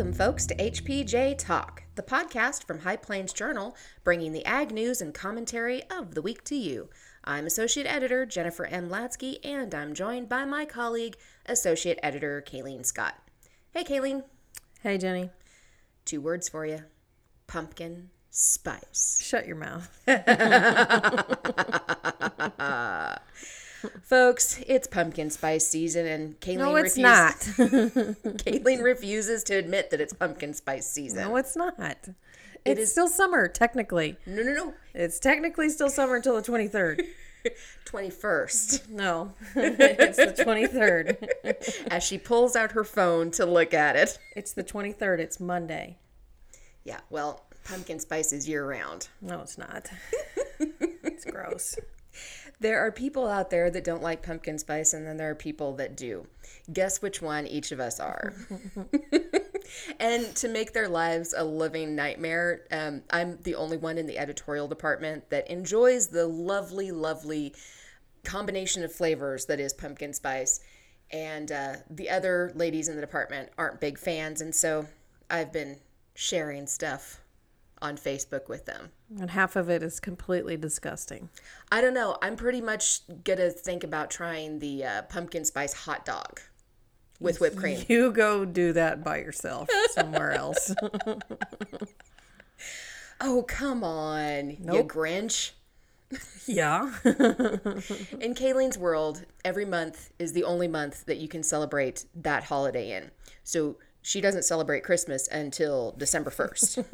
[0.00, 5.02] welcome, folks, to HPJ Talk, the podcast from High Plains Journal, bringing the ag news
[5.02, 6.88] and commentary of the week to you.
[7.22, 8.88] I'm Associate Editor Jennifer M.
[8.88, 13.16] Latzke, and I'm joined by my colleague, Associate Editor Kylene Scott.
[13.72, 14.24] Hey, Kylene,
[14.82, 15.28] Hey, Jenny.
[16.06, 16.78] two words for you
[17.46, 19.20] pumpkin spice.
[19.22, 20.00] Shut your mouth.
[24.02, 27.34] Folks, it's pumpkin spice season, and Kylene No, it's refuse- not.
[28.38, 31.18] Kylene refuses to admit that it's pumpkin spice season.
[31.28, 31.76] no, it's not.
[32.64, 34.16] It's is- still summer, technically.
[34.26, 34.74] no, no, no.
[34.94, 37.02] It's technically still summer until the 23rd.
[37.86, 38.88] 21st.
[38.90, 41.86] No, it's the 23rd.
[41.90, 44.18] As she pulls out her phone to look at it.
[44.36, 45.20] It's the 23rd.
[45.20, 45.96] It's Monday.
[46.84, 49.08] Yeah, well, pumpkin spice is year round.
[49.22, 49.88] No, it's not.
[50.58, 51.76] It's gross.
[52.60, 55.74] There are people out there that don't like pumpkin spice, and then there are people
[55.76, 56.26] that do.
[56.72, 58.34] Guess which one each of us are.
[60.00, 64.18] and to make their lives a living nightmare, um, I'm the only one in the
[64.18, 67.54] editorial department that enjoys the lovely, lovely
[68.24, 70.60] combination of flavors that is pumpkin spice.
[71.10, 74.86] And uh, the other ladies in the department aren't big fans, and so
[75.28, 75.78] I've been
[76.14, 77.20] sharing stuff
[77.80, 78.90] on Facebook with them.
[79.18, 81.30] And half of it is completely disgusting.
[81.72, 82.16] I don't know.
[82.22, 86.40] I'm pretty much gonna think about trying the uh, pumpkin spice hot dog
[87.18, 87.84] with whipped cream.
[87.88, 90.74] You go do that by yourself somewhere else.
[93.20, 95.50] Oh come on, you Grinch!
[96.46, 96.90] yeah.
[97.04, 102.92] In Kylene's world, every month is the only month that you can celebrate that holiday
[102.92, 103.10] in.
[103.44, 106.78] So she doesn't celebrate Christmas until December first.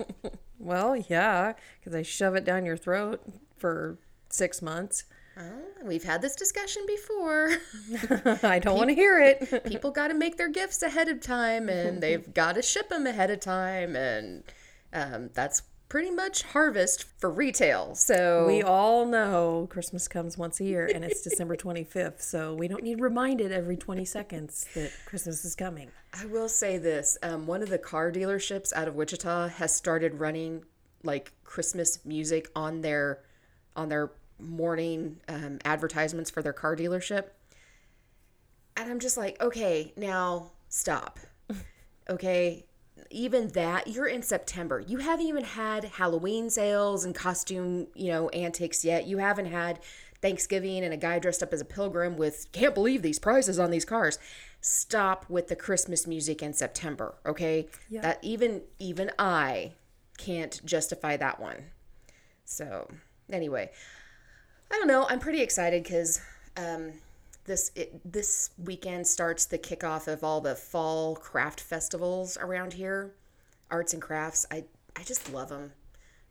[0.59, 3.21] Well, yeah, because I shove it down your throat
[3.57, 3.99] for
[4.31, 5.05] six months.
[5.85, 7.51] We've had this discussion before.
[8.43, 9.65] I don't want to hear it.
[9.65, 13.07] People got to make their gifts ahead of time, and they've got to ship them
[13.07, 14.43] ahead of time, and
[14.95, 17.95] um, that's pretty much harvest for retail.
[17.95, 22.69] So We all know Christmas comes once a year and it's December 25th, so we
[22.69, 25.91] don't need reminded every 20 seconds that Christmas is coming.
[26.13, 30.15] I will say this: um, one of the car dealerships out of Wichita has started
[30.15, 30.65] running
[31.03, 33.21] like Christmas music on their
[33.77, 37.27] on their morning um, advertisements for their car dealership,
[38.77, 41.19] and I'm just like, okay, now stop.
[42.09, 42.65] Okay,
[43.11, 44.81] even that you're in September.
[44.81, 49.07] You haven't even had Halloween sales and costume, you know, antics yet.
[49.07, 49.81] You haven't had
[50.23, 53.71] Thanksgiving and a guy dressed up as a pilgrim with can't believe these prices on
[53.71, 54.19] these cars.
[54.61, 57.69] Stop with the Christmas music in September, okay?
[58.03, 59.73] That even even I
[60.19, 61.67] can't justify that one.
[62.45, 62.89] So,
[63.31, 63.71] anyway,
[64.71, 65.07] I don't know.
[65.09, 66.21] I'm pretty excited because
[66.57, 66.93] um,
[67.47, 73.15] this it, this weekend starts the kickoff of all the fall craft festivals around here,
[73.71, 74.47] arts and crafts.
[74.51, 74.65] I
[74.95, 75.73] I just love them.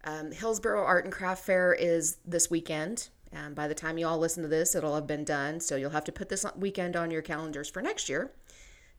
[0.04, 3.10] Um, Hillsboro Art and Craft Fair is this weekend.
[3.34, 5.60] Um, by the time you all listen to this, it'll have been done.
[5.60, 8.32] So you'll have to put this weekend on your calendars for next year.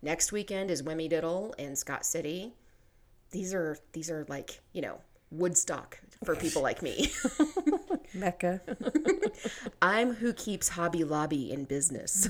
[0.03, 2.55] Next weekend is Wimmy Diddle in Scott City.
[3.31, 5.01] These are these are like you know
[5.31, 7.13] Woodstock for people like me.
[8.15, 8.61] Mecca.
[9.83, 12.29] I'm who keeps Hobby Lobby in business.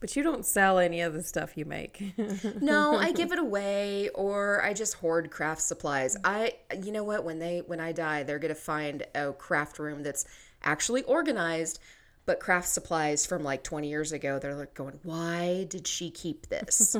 [0.00, 2.14] But you don't sell any of the stuff you make.
[2.60, 6.16] no, I give it away or I just hoard craft supplies.
[6.24, 9.78] I you know what, when they when I die, they're going to find a craft
[9.78, 10.24] room that's
[10.62, 11.80] actually organized
[12.26, 14.38] but craft supplies from like 20 years ago.
[14.38, 16.96] They're like going, "Why did she keep this?"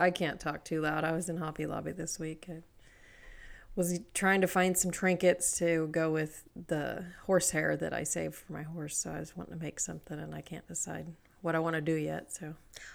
[0.00, 1.04] I can't talk too loud.
[1.04, 2.46] I was in Hobby Lobby this week.
[2.48, 2.62] I
[3.76, 8.52] was trying to find some trinkets to go with the horsehair that I saved for
[8.52, 8.96] my horse.
[8.98, 11.06] So I was wanting to make something and I can't decide
[11.42, 12.32] what I want to do yet.
[12.32, 12.54] So,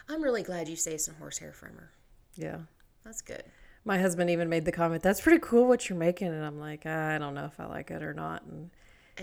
[0.09, 1.91] I'm really glad you saved some horsehair from her.
[2.35, 2.57] yeah.
[3.03, 3.43] That's good.
[3.85, 6.85] My husband even made the comment, "That's pretty cool what you're making," and I'm like,
[6.85, 8.43] I don't know if I like it or not.
[8.45, 8.69] And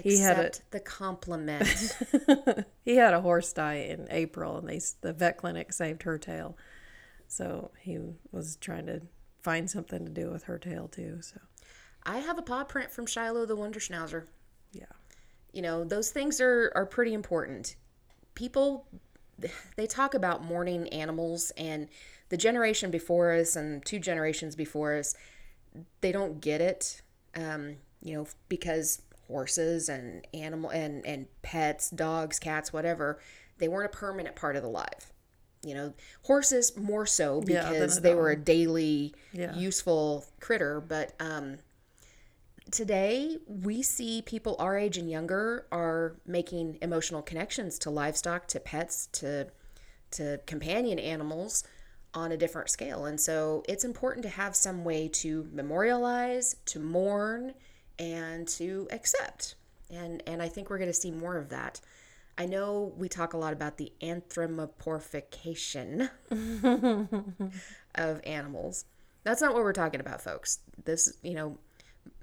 [0.05, 1.97] he had a the compliment.
[2.85, 6.59] he had a horse die in April, and they the vet clinic saved her tail.
[7.31, 7.99] So he
[8.33, 9.03] was trying to
[9.41, 11.19] find something to do with her tail too.
[11.23, 11.39] So
[12.03, 14.27] I have a paw print from Shiloh the Wonder Schnauzer.
[14.73, 14.85] yeah,
[15.53, 17.77] You know, those things are are pretty important.
[18.35, 18.87] People
[19.77, 21.89] they talk about mourning animals and
[22.29, 25.15] the generation before us and two generations before us
[26.01, 27.01] they don't get it
[27.37, 33.19] um, you know because horses and animal and and pets dogs cats whatever
[33.59, 35.10] they weren't a permanent part of the life
[35.63, 35.93] you know
[36.23, 39.55] horses more so because a they were a daily Yeah.
[39.57, 40.81] useful critter.
[40.81, 41.59] But um
[42.71, 48.61] today we see people our age and younger are making emotional connections to livestock to
[48.61, 49.49] pets to
[50.13, 51.65] to companion animals
[52.13, 53.05] on a different scale.
[53.05, 57.55] And so it's important to have some way to memorialize to mourn
[57.99, 59.55] and to accept.
[59.91, 61.81] And and i think we're going to see more of that
[62.39, 66.11] i know we talk a lot about the anthropomorphication
[67.95, 68.85] of animals
[69.23, 71.57] that's not what we're talking about folks this you know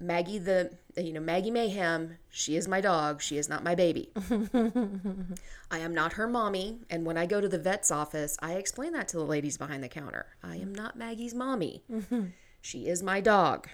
[0.00, 4.10] Maggie the you know Maggie Mayhem, she is my dog, she is not my baby.
[5.70, 8.92] I am not her mommy, and when I go to the vet's office, I explain
[8.92, 10.26] that to the ladies behind the counter.
[10.42, 11.82] I am not Maggie's mommy.
[12.60, 13.68] she is my dog.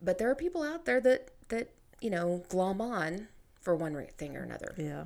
[0.00, 3.28] But there are people out there that that, you know, glom on
[3.62, 4.74] for one thing or another.
[4.76, 5.04] Yeah.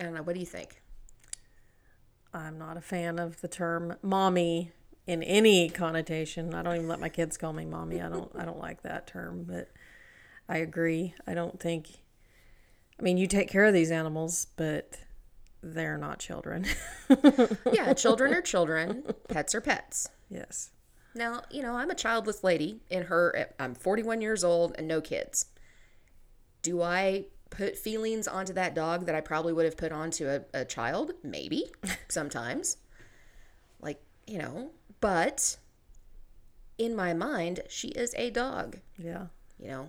[0.00, 0.80] I don't know, what do you think?
[2.32, 4.72] I'm not a fan of the term mommy
[5.06, 6.52] in any connotation.
[6.52, 8.00] I don't even let my kids call me mommy.
[8.02, 9.68] I don't I don't like that term, but
[10.48, 11.14] I agree.
[11.26, 11.88] I don't think
[12.98, 14.98] I mean, you take care of these animals, but
[15.62, 16.66] they're not children.
[17.72, 20.08] Yeah, children are children, pets are pets.
[20.28, 20.70] yes.
[21.14, 25.00] Now, you know, I'm a childless lady in her I'm 41 years old and no
[25.00, 25.46] kids.
[26.64, 30.40] Do I put feelings onto that dog that I probably would have put onto a,
[30.52, 31.12] a child?
[31.22, 31.70] Maybe,
[32.08, 32.78] sometimes.
[33.80, 34.70] Like, you know,
[35.00, 35.58] but
[36.78, 38.80] in my mind, she is a dog.
[38.98, 39.26] Yeah.
[39.60, 39.88] You know,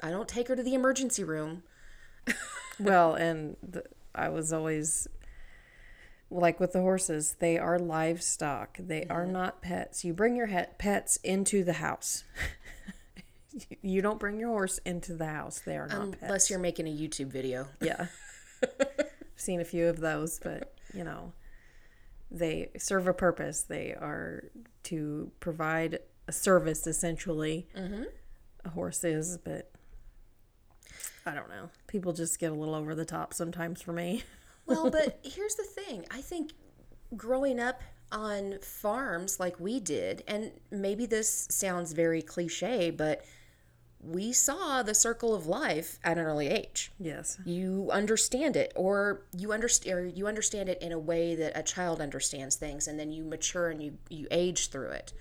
[0.00, 1.64] I don't take her to the emergency room.
[2.80, 3.84] Well, and the,
[4.14, 5.06] I was always
[6.30, 8.78] like with the horses, they are livestock.
[8.78, 9.32] They are mm-hmm.
[9.32, 10.04] not pets.
[10.04, 12.24] You bring your het pets into the house.
[13.82, 15.60] you don't bring your horse into the house.
[15.60, 16.22] They are not pets.
[16.22, 17.66] Unless you're making a YouTube video.
[17.80, 18.06] Yeah.
[18.62, 21.32] I've seen a few of those, but you know,
[22.30, 23.62] they serve a purpose.
[23.62, 24.44] They are
[24.84, 27.66] to provide a service essentially.
[27.76, 28.04] Mm-hmm.
[28.64, 29.70] A horse is, but
[31.26, 31.70] I don't know.
[31.86, 34.24] People just get a little over the top sometimes for me.
[34.66, 36.04] Well, but here's the thing.
[36.12, 36.52] I think
[37.16, 37.80] growing up
[38.12, 43.24] on farms like we did, and maybe this sounds very cliche, but
[44.02, 46.90] we saw the circle of life at an early age.
[46.98, 47.38] Yes.
[47.44, 51.62] You understand it, or you understand, or you understand it in a way that a
[51.62, 55.12] child understands things, and then you mature and you you age through it.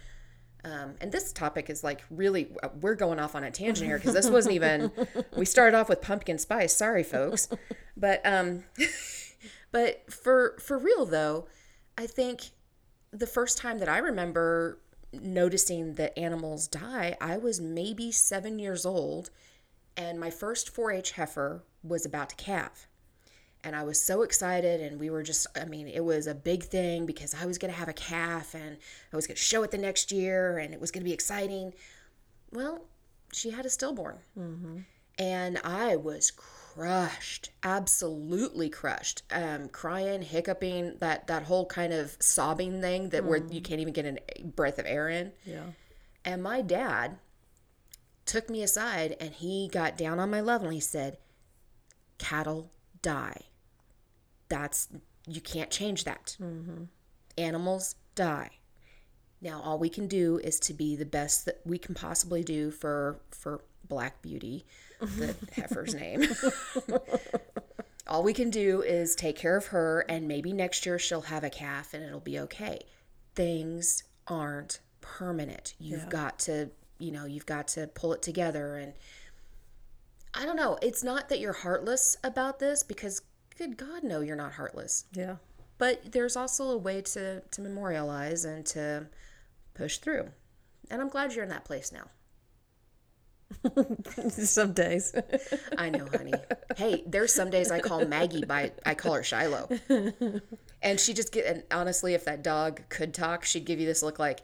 [0.63, 2.49] Um, and this topic is like really,
[2.81, 4.91] we're going off on a tangent here because this wasn't even.
[5.35, 6.75] We started off with pumpkin spice.
[6.75, 7.47] Sorry, folks,
[7.95, 8.63] but um,
[9.71, 11.47] but for for real though,
[11.97, 12.51] I think
[13.11, 14.79] the first time that I remember
[15.13, 19.29] noticing that animals die, I was maybe seven years old,
[19.97, 22.87] and my first 4-H heifer was about to calve
[23.63, 26.63] and I was so excited and we were just I mean it was a big
[26.63, 28.77] thing because I was going to have a calf and
[29.11, 31.13] I was going to show it the next year and it was going to be
[31.13, 31.73] exciting.
[32.51, 32.85] Well,
[33.33, 34.17] she had a stillborn.
[34.37, 34.79] Mm-hmm.
[35.17, 36.31] And I was
[36.73, 39.23] crushed, absolutely crushed.
[39.31, 43.93] Um crying, hiccuping, that that whole kind of sobbing thing that where you can't even
[43.93, 45.31] get a breath of air in.
[45.45, 45.63] Yeah.
[46.25, 47.17] And my dad
[48.29, 51.17] took me aside and he got down on my level and he said,
[52.19, 52.69] Cattle
[53.01, 53.41] die.
[54.49, 54.87] That's,
[55.27, 56.37] you can't change that.
[57.37, 58.51] Animals die.
[59.41, 62.69] Now, all we can do is to be the best that we can possibly do
[62.71, 64.65] for, for Black Beauty,
[64.99, 66.23] the heifer's name.
[68.07, 71.43] all we can do is take care of her, and maybe next year she'll have
[71.43, 72.79] a calf and it'll be okay.
[73.35, 75.73] Things aren't permanent.
[75.79, 76.09] You've Yeah.
[76.09, 78.75] got to, you know, you've got to pull it together.
[78.77, 78.93] And
[80.33, 80.77] I don't know.
[80.81, 83.21] It's not that you're heartless about this because,
[83.57, 85.05] good God, no, you're not heartless.
[85.13, 85.37] Yeah.
[85.77, 89.07] But there's also a way to, to memorialize and to
[89.73, 90.29] push through.
[90.91, 92.09] And I'm glad you're in that place now.
[94.29, 95.13] Some days.
[95.77, 96.33] I know, honey.
[96.77, 99.69] hey, there's some days I call Maggie by I call her Shiloh,
[100.81, 101.45] and she just get.
[101.45, 104.41] And honestly, if that dog could talk, she'd give you this look like,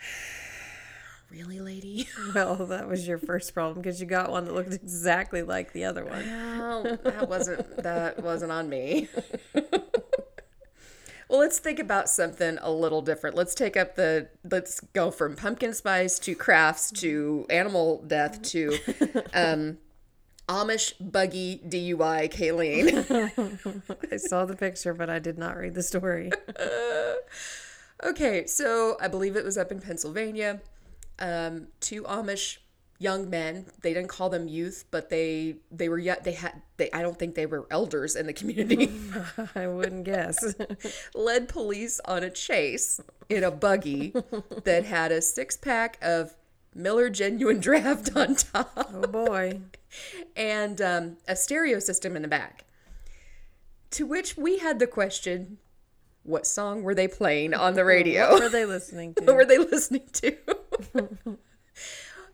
[1.30, 5.42] "Really, lady?" well, that was your first problem because you got one that looked exactly
[5.42, 6.24] like the other one.
[6.26, 9.08] Well, that wasn't that wasn't on me.
[11.28, 13.36] well, let's think about something a little different.
[13.36, 18.78] Let's take up the let's go from pumpkin spice to crafts to animal death to
[19.34, 19.78] um
[20.48, 23.82] Amish buggy DUI, Kylene.
[24.12, 26.30] I saw the picture, but I did not read the story.
[28.04, 30.60] okay, so I believe it was up in Pennsylvania.
[31.18, 32.58] Um, two Amish
[32.98, 33.66] young men.
[33.82, 36.90] They didn't call them youth, but they they were yet they had they.
[36.92, 38.90] I don't think they were elders in the community.
[39.54, 40.54] I wouldn't guess.
[41.14, 44.12] led police on a chase in a buggy
[44.64, 46.34] that had a six pack of
[46.74, 49.60] Miller Genuine Draft on top Oh boy.
[50.36, 52.64] and um, a stereo system in the back.
[53.92, 55.58] To which we had the question
[56.22, 58.30] what song were they playing on the radio?
[58.32, 59.24] What were they listening to?
[59.24, 60.36] what were they listening to?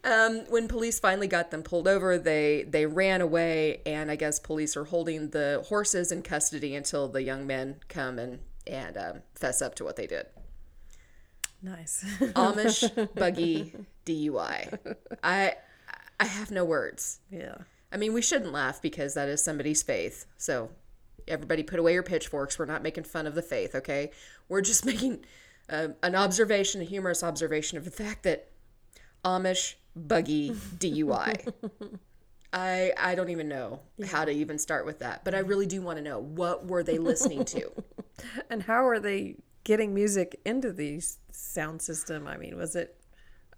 [0.04, 4.38] Um, when police finally got them pulled over, they they ran away, and I guess
[4.38, 9.22] police are holding the horses in custody until the young men come and and um,
[9.34, 10.26] fess up to what they did.
[11.62, 12.04] Nice.
[12.20, 14.96] Amish buggy DUI.
[15.22, 15.54] I
[16.18, 17.20] I have no words.
[17.30, 17.58] yeah.
[17.92, 20.24] I mean, we shouldn't laugh because that is somebody's faith.
[20.38, 20.70] So,
[21.28, 22.58] everybody put away your pitchforks.
[22.58, 24.10] We're not making fun of the faith, okay?
[24.48, 25.26] We're just making
[25.68, 28.48] uh, an observation, a humorous observation of the fact that
[29.24, 31.52] Amish buggy DUI.
[32.52, 35.80] I I don't even know how to even start with that, but I really do
[35.80, 37.70] want to know what were they listening to?
[38.50, 42.28] And how are they getting music into the sound system?
[42.28, 43.00] I mean, was it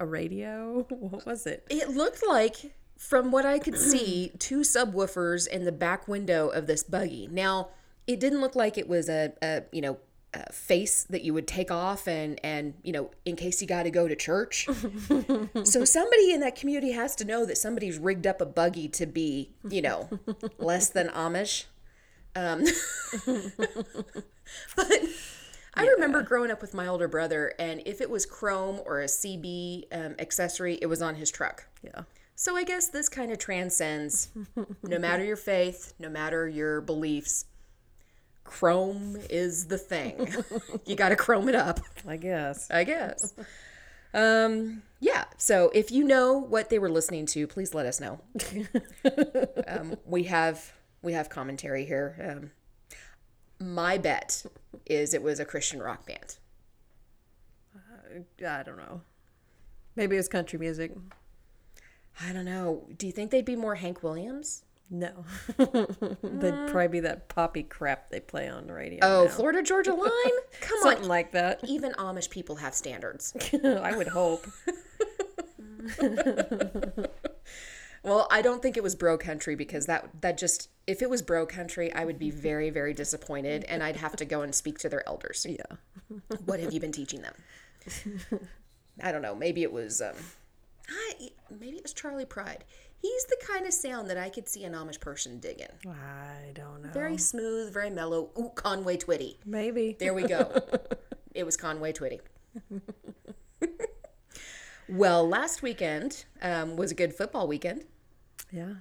[0.01, 0.87] a radio?
[0.91, 1.67] What was it?
[1.69, 6.67] It looked like, from what I could see, two subwoofers in the back window of
[6.67, 7.29] this buggy.
[7.31, 7.71] Now,
[8.07, 9.99] it didn't look like it was a, a you know,
[10.37, 13.85] a face that you would take off and and you know in case you got
[13.85, 14.67] to go to church.
[15.65, 19.07] so somebody in that community has to know that somebody's rigged up a buggy to
[19.07, 20.09] be you know
[20.59, 21.65] less than Amish.
[22.37, 22.65] Um,
[24.77, 24.93] but
[25.75, 29.07] I remember growing up with my older brother, and if it was chrome or a
[29.07, 31.67] CB um, accessory, it was on his truck.
[31.83, 32.03] Yeah.
[32.37, 34.29] So I guess this kind of transcends
[34.83, 37.45] no matter your faith, no matter your beliefs.
[38.45, 40.29] Chrome is the thing.
[40.87, 42.71] you got to chrome it up, I guess.
[42.71, 43.35] I guess.
[44.13, 45.25] Um, yeah.
[45.39, 48.21] So if you know what they were listening to, please let us know.
[49.67, 50.73] um, we have
[51.03, 52.17] we have commentary here.
[53.61, 54.45] Um, my bet
[54.87, 56.37] is it was a Christian rock band.
[58.47, 59.03] I don't know.
[59.97, 60.93] Maybe it's country music.
[62.21, 62.87] I don't know.
[62.97, 64.64] Do you think they'd be more Hank Williams?
[64.91, 65.25] No.
[65.59, 69.01] They'd probably be that poppy crap they play on the radio.
[69.03, 69.31] Oh, now.
[69.31, 70.11] Florida Georgia Line?
[70.61, 70.93] Come Something on.
[70.93, 71.61] Something like that.
[71.65, 73.35] Even Amish people have standards.
[73.65, 74.47] I would hope.
[78.05, 81.23] Well, I don't think it was bro country because that that just if it was
[81.23, 84.79] bro country, I would be very very disappointed and I'd have to go and speak
[84.81, 85.47] to their elders.
[85.49, 85.77] Yeah.
[86.45, 87.35] What have you been teaching them?
[89.03, 89.35] I don't know.
[89.35, 90.17] Maybe it was um
[90.87, 92.65] I, maybe it was Charley Pride.
[93.05, 95.69] He's the kind of sound that I could see an Amish person digging.
[95.87, 96.89] I don't know.
[96.89, 98.31] Very smooth, very mellow.
[98.39, 99.37] Ooh, Conway Twitty.
[99.45, 99.95] Maybe.
[100.01, 100.51] There we go.
[101.35, 102.21] it was Conway Twitty.
[104.89, 107.85] well, last weekend um, was a good football weekend.
[108.51, 108.73] Yeah.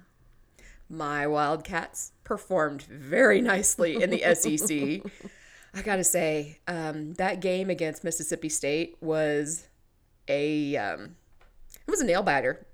[0.88, 5.12] My Wildcats performed very nicely in the SEC.
[5.74, 9.68] I gotta say, um, that game against Mississippi State was
[10.28, 11.16] a um,
[11.86, 12.66] it was a nail biter.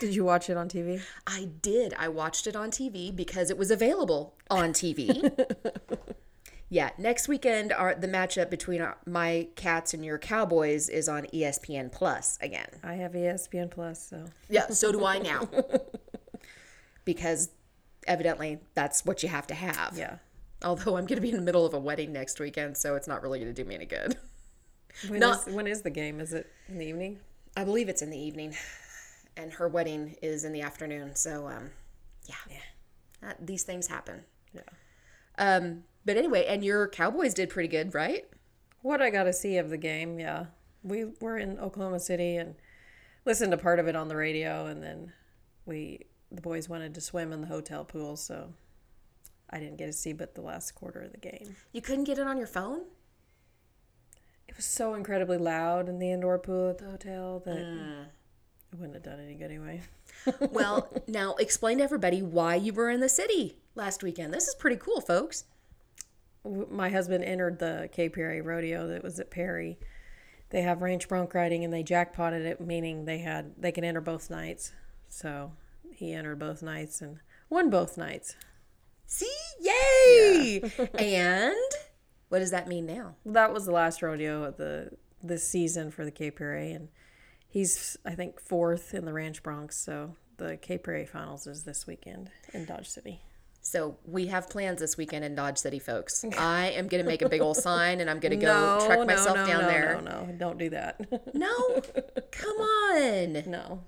[0.00, 1.00] Did you watch it on TV?
[1.26, 1.94] I did.
[1.98, 5.32] I watched it on TV because it was available on TV.
[6.68, 11.24] yeah, next weekend, our the matchup between our, my Cats and your Cowboys is on
[11.32, 12.68] ESPN Plus again.
[12.84, 15.48] I have ESPN Plus, so Yeah, so do I now.
[17.04, 17.50] because
[18.06, 19.94] evidently that's what you have to have.
[19.96, 20.16] yeah.
[20.64, 23.06] Although I'm going to be in the middle of a wedding next weekend, so it's
[23.06, 24.16] not really going to do me any good.
[25.08, 26.20] When Not- is- when is the game?
[26.20, 27.20] Is it in the evening?
[27.56, 28.54] I believe it's in the evening,
[29.36, 31.14] and her wedding is in the afternoon.
[31.14, 31.70] So, um,
[32.26, 32.34] yeah,
[33.22, 34.24] Uh, these things happen.
[34.52, 34.60] Yeah.
[35.38, 38.24] Um, but anyway, and your Cowboys did pretty good, right?
[38.82, 40.46] What I got to see of the game, yeah.
[40.82, 42.54] We were in Oklahoma City and
[43.24, 45.12] listened to part of it on the radio, and then
[45.64, 48.52] we the boys wanted to swim in the hotel pool, so
[49.50, 51.56] I didn't get to see but the last quarter of the game.
[51.72, 52.82] You couldn't get it on your phone?
[54.48, 58.08] It was so incredibly loud in the indoor pool at the hotel that
[58.72, 59.82] it wouldn't have done any good anyway.
[60.50, 64.34] Well, now explain to everybody why you were in the city last weekend.
[64.34, 65.44] This is pretty cool, folks.
[66.44, 69.78] My husband entered the KPRA rodeo that was at Perry.
[70.50, 74.00] They have ranch bronc riding and they jackpotted it, meaning they had they can enter
[74.00, 74.72] both nights.
[75.08, 75.52] So
[75.92, 78.34] he entered both nights and won both nights.
[79.06, 79.30] See?
[79.60, 80.60] Yay!
[80.98, 81.54] and
[82.28, 83.14] what does that mean now?
[83.24, 84.90] That was the last rodeo of the
[85.22, 86.88] this season for the KPRA, and
[87.48, 89.74] he's I think fourth in the Ranch Broncs.
[89.74, 93.20] So the KPRA Finals is this weekend in Dodge City.
[93.66, 96.24] So we have plans this weekend in Dodge City, folks.
[96.38, 99.46] I am gonna make a big old sign, and I'm gonna go trek myself no,
[99.46, 100.00] down no, there.
[100.04, 101.00] No, no, don't do that.
[101.34, 101.82] No,
[102.30, 103.82] come on, no.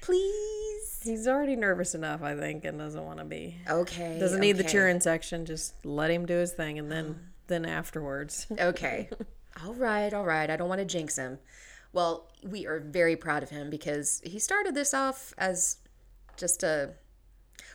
[0.00, 1.00] please.
[1.02, 3.56] He's already nervous enough, I think, and doesn't want to be.
[3.68, 4.18] Okay.
[4.20, 5.44] Doesn't need the cheering section.
[5.44, 7.18] Just let him do his thing, and then
[7.48, 8.46] then afterwards.
[8.58, 9.10] Okay.
[9.64, 10.48] all right, all right.
[10.48, 11.38] I don't want to jinx him.
[11.92, 15.78] Well, we are very proud of him because he started this off as
[16.36, 16.94] just a.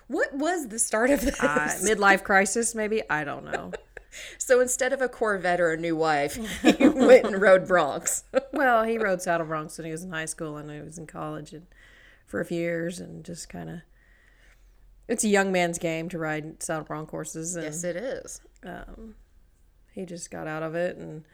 [0.08, 1.42] What was the start of this?
[1.42, 3.02] Uh, midlife crisis, maybe.
[3.10, 3.72] I don't know.
[4.38, 8.24] so instead of a Corvette or a new wife, he went and rode broncs.
[8.54, 11.08] Well, he rode Saddle Broncs when he was in high school and he was in
[11.08, 11.68] college and
[12.26, 13.80] for a few years and just kind of.
[15.10, 18.42] It's a young man's game to ride saddle bronc horses, and yes, it is.
[19.94, 20.96] he just got out of it.
[20.96, 21.26] And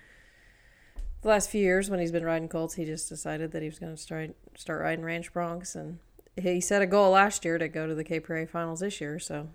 [1.22, 3.80] the last few years, when he's been riding colts, he just decided that he was
[3.80, 5.76] going to start start riding ranch broncs.
[5.76, 6.00] And
[6.40, 9.20] he set a goal last year to go to the Prairie Finals this year.
[9.20, 9.50] So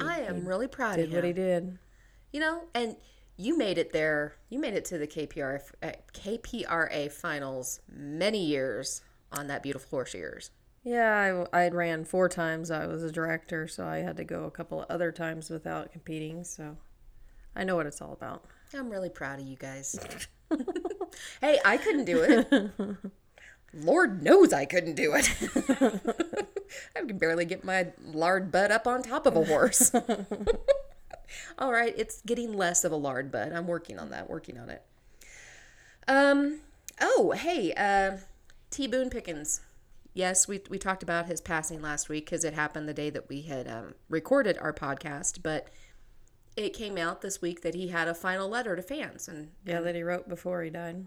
[0.00, 1.14] I am really proud of him.
[1.14, 1.78] what he did.
[2.32, 2.96] You know, and
[3.36, 4.36] you made it there.
[4.48, 9.02] You made it to the KPR, uh, KPRA finals many years
[9.32, 10.50] on that beautiful horse yours.
[10.82, 12.70] Yeah, I, I had ran four times.
[12.70, 15.92] I was a director, so I had to go a couple of other times without
[15.92, 16.44] competing.
[16.44, 16.76] So
[17.56, 18.44] I know what it's all about.
[18.74, 19.98] I'm really proud of you guys.
[21.40, 22.96] hey, I couldn't do it.
[23.76, 25.28] Lord knows I couldn't do it.
[26.96, 29.92] I could barely get my lard butt up on top of a horse.
[31.58, 33.52] All right, it's getting less of a lard butt.
[33.52, 34.82] I'm working on that, working on it.
[36.06, 36.60] Um,
[37.00, 38.18] oh, hey, uh,
[38.70, 38.86] T.
[38.86, 39.60] Boone Pickens.
[40.12, 43.28] Yes, we, we talked about his passing last week because it happened the day that
[43.28, 45.68] we had um, recorded our podcast, but
[46.56, 49.28] it came out this week that he had a final letter to fans.
[49.28, 51.04] And Yeah, that he wrote before he died.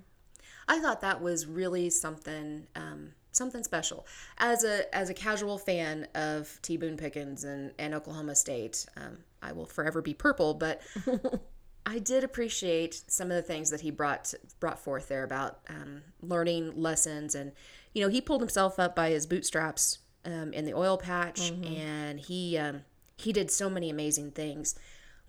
[0.68, 4.06] I thought that was really something um, something special.
[4.38, 9.20] As a as a casual fan of T Boone Pickens and, and Oklahoma State, um,
[9.42, 10.54] I will forever be purple.
[10.54, 10.82] But
[11.86, 16.02] I did appreciate some of the things that he brought brought forth there about um,
[16.22, 17.54] learning lessons, and
[17.94, 22.20] you know he pulled himself up by his bootstraps um, in the oil patch, and
[22.20, 22.82] he um,
[23.16, 24.76] he did so many amazing things.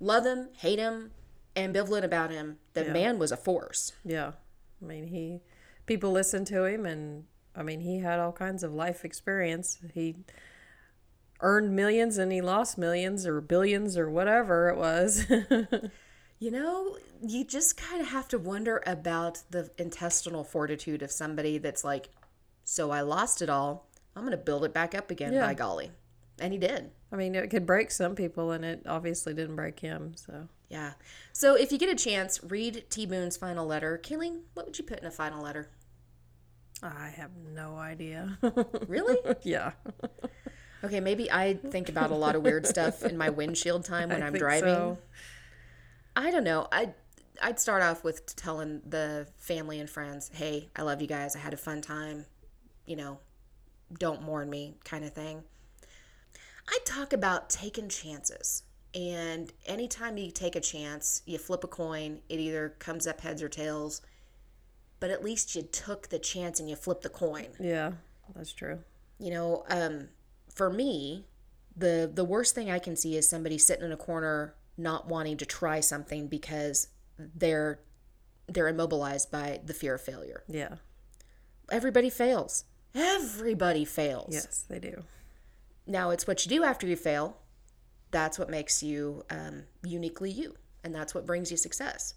[0.00, 1.10] Love him, hate him,
[1.56, 2.58] ambivalent about him.
[2.74, 3.92] The man was a force.
[4.04, 4.32] Yeah.
[4.82, 5.40] I mean, he
[5.86, 7.24] people listened to him and
[7.56, 9.78] I mean, he had all kinds of life experience.
[9.92, 10.16] He
[11.40, 15.26] earned millions and he lost millions or billions or whatever it was.
[16.40, 21.58] You know, you just kind of have to wonder about the intestinal fortitude of somebody
[21.58, 22.10] that's like,
[22.62, 23.88] so I lost it all.
[24.14, 25.44] I'm going to build it back up again, Yeah.
[25.46, 25.90] by golly.
[26.40, 26.90] And he did.
[27.12, 30.12] I mean, it could break some people and it obviously didn't break him.
[30.16, 30.92] So, Yeah.
[31.32, 33.98] So if you get a chance, read T Boone's final letter.
[34.02, 34.40] Kylene.
[34.54, 35.68] what would you put in a final letter?
[36.82, 38.38] I have no idea.
[38.86, 39.16] Really?
[39.42, 39.72] yeah.
[40.84, 44.22] okay, maybe I think about a lot of weird stuff in my windshield time when
[44.22, 44.74] I I'm think driving.
[44.74, 44.98] so.
[46.14, 46.68] I don't know.
[46.70, 46.94] I
[47.42, 51.34] I'd start off with telling the family and friends, "Hey, I love you guys.
[51.34, 52.26] I had a fun time.
[52.86, 53.18] You know,
[53.98, 55.42] don't mourn me," kind of thing.
[56.68, 58.62] I talk about taking chances.
[58.94, 63.42] And anytime you take a chance, you flip a coin, it either comes up heads
[63.42, 64.00] or tails.
[65.00, 67.92] But at least you took the chance and you flipped the coin Yeah,
[68.34, 68.80] that's true.
[69.20, 70.08] you know um,
[70.54, 71.24] for me
[71.76, 75.36] the the worst thing i can see is somebody sitting in a corner not wanting
[75.36, 77.78] to try something because they're
[78.48, 80.74] they're immobilized by the fear of failure Yeah.
[81.70, 85.04] everybody fails everybody fails Yes, they do.
[85.88, 87.38] Now it's what you do after you fail
[88.10, 92.14] that's what makes you um, uniquely you and that's what brings you success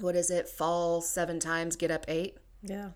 [0.00, 2.90] what is it fall seven times get up eight Yeah.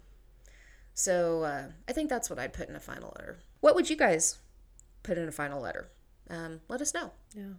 [0.95, 3.39] So uh, I think that's what I'd put in a final letter.
[3.61, 4.39] What would you guys
[5.03, 5.89] put in a final letter?
[6.29, 7.13] Um, let us know.
[7.35, 7.55] Yeah.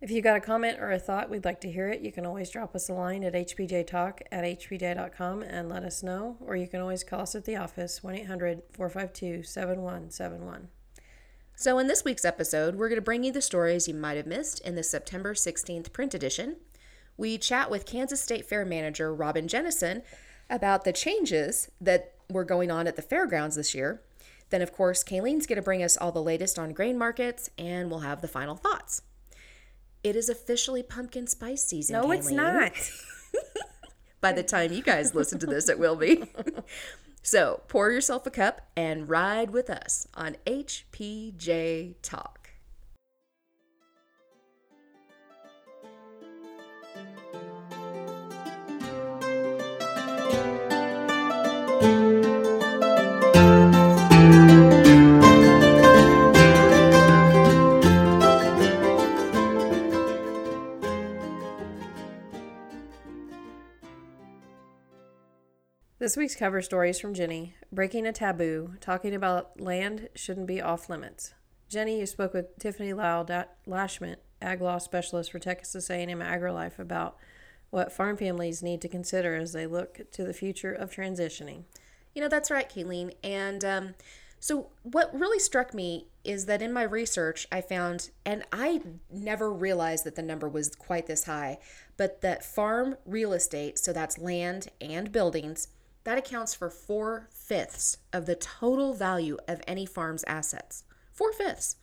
[0.00, 2.02] If you got a comment or a thought, we'd like to hear it.
[2.02, 6.36] You can always drop us a line at hpjtalk at hpj.com and let us know,
[6.40, 10.68] or you can always call us at the office 1 800 452 7171.
[11.58, 14.26] So in this week's episode, we're going to bring you the stories you might have
[14.26, 16.56] missed in the September 16th print edition.
[17.16, 20.02] We chat with Kansas State Fair manager Robin Jennison
[20.50, 24.02] about the changes that were going on at the fairgrounds this year.
[24.50, 27.90] Then, of course, Kylene's going to bring us all the latest on grain markets, and
[27.90, 29.00] we'll have the final thoughts.
[30.04, 31.94] It is officially pumpkin spice season.
[31.94, 32.72] No, it's not.
[34.20, 36.22] By the time you guys listen to this, it will be.
[37.26, 42.35] so pour yourself a cup and ride with us on HPJ Talk.
[65.98, 70.60] This week's cover story is from Jenny Breaking a Taboo, talking about land shouldn't be
[70.60, 71.32] off limits.
[71.70, 73.24] Jenny, you spoke with Tiffany Lau
[73.66, 77.16] Lashmet, Ag Law Specialist for Texas A&M AgriLife, about
[77.70, 81.62] what farm families need to consider as they look to the future of transitioning.
[82.14, 83.14] You know, that's right, Kylene.
[83.24, 83.94] And um,
[84.38, 89.50] so, what really struck me is that in my research, I found, and I never
[89.50, 91.56] realized that the number was quite this high,
[91.96, 95.68] but that farm real estate, so that's land and buildings,
[96.06, 100.84] that accounts for four fifths of the total value of any farm's assets.
[101.10, 101.74] Four fifths.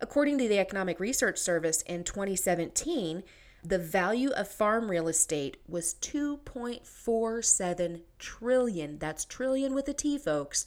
[0.00, 3.22] According to the Economic Research Service in 2017,
[3.62, 8.98] the value of farm real estate was 2.47 trillion.
[8.98, 10.66] That's trillion with a T, folks,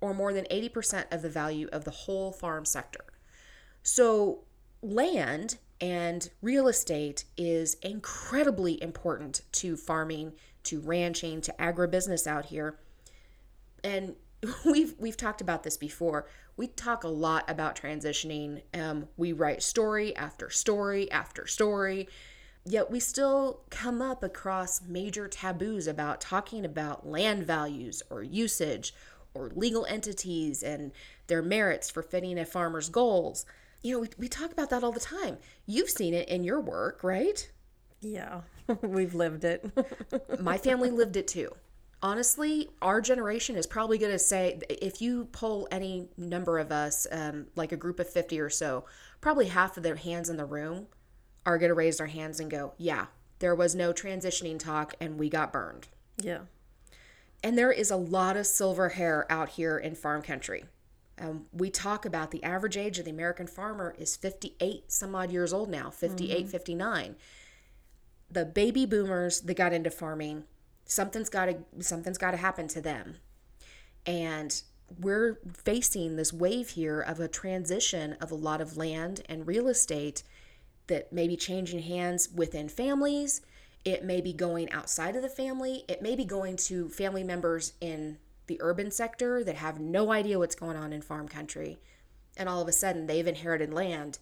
[0.00, 3.04] or more than 80% of the value of the whole farm sector.
[3.82, 4.44] So,
[4.80, 10.32] land and real estate is incredibly important to farming
[10.64, 12.78] to ranching to agribusiness out here.
[13.84, 14.14] And
[14.64, 16.26] we've we've talked about this before.
[16.56, 18.62] We talk a lot about transitioning.
[18.74, 22.08] Um, we write story after story after story,
[22.64, 28.94] yet we still come up across major taboos about talking about land values or usage
[29.34, 30.92] or legal entities and
[31.26, 33.46] their merits for fitting a farmer's goals.
[33.82, 35.38] You know, we, we talk about that all the time.
[35.66, 37.50] You've seen it in your work, right?
[38.02, 38.42] Yeah.
[38.82, 39.70] We've lived it.
[40.40, 41.54] My family lived it too.
[42.02, 47.06] Honestly, our generation is probably going to say, if you poll any number of us,
[47.12, 48.84] um, like a group of 50 or so,
[49.20, 50.88] probably half of their hands in the room
[51.46, 53.06] are going to raise their hands and go, yeah,
[53.38, 55.88] there was no transitioning talk and we got burned.
[56.16, 56.40] Yeah.
[57.44, 60.64] And there is a lot of silver hair out here in farm country.
[61.18, 65.30] Um, we talk about the average age of the American farmer is 58 some odd
[65.30, 66.48] years old now, 58, mm-hmm.
[66.48, 67.16] 59
[68.32, 70.44] the baby boomers that got into farming,
[70.84, 73.16] something's got to something's got to happen to them.
[74.06, 74.62] And
[75.00, 79.68] we're facing this wave here of a transition of a lot of land and real
[79.68, 80.22] estate
[80.88, 83.42] that may be changing hands within families.
[83.84, 85.84] It may be going outside of the family.
[85.88, 90.38] It may be going to family members in the urban sector that have no idea
[90.38, 91.78] what's going on in farm country.
[92.36, 94.18] And all of a sudden, they've inherited land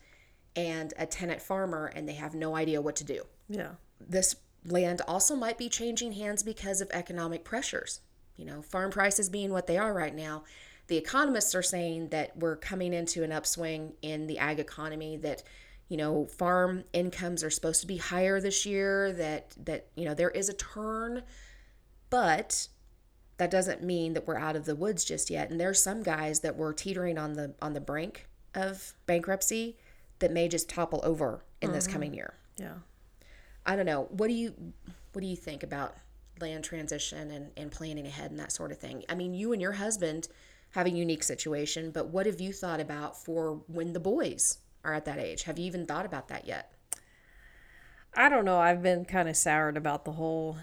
[0.54, 3.24] and a tenant farmer and they have no idea what to do.
[3.48, 8.00] Yeah this land also might be changing hands because of economic pressures.
[8.36, 10.44] You know, farm prices being what they are right now,
[10.90, 15.42] the economists are saying that we're coming into an upswing in the ag economy that
[15.88, 20.14] you know farm incomes are supposed to be higher this year that that you know
[20.14, 21.22] there is a turn
[22.10, 22.66] but
[23.36, 26.40] that doesn't mean that we're out of the woods just yet and there's some guys
[26.40, 29.76] that were teetering on the on the brink of bankruptcy
[30.18, 31.76] that may just topple over in mm-hmm.
[31.76, 32.74] this coming year yeah
[33.66, 34.08] I don't know.
[34.10, 34.54] What do you
[35.12, 35.96] what do you think about
[36.40, 39.04] land transition and, and planning ahead and that sort of thing?
[39.08, 40.28] I mean, you and your husband
[40.70, 44.94] have a unique situation, but what have you thought about for when the boys are
[44.94, 45.42] at that age?
[45.44, 46.72] Have you even thought about that yet?
[48.14, 48.58] I don't know.
[48.58, 50.58] I've been kind of soured about the whole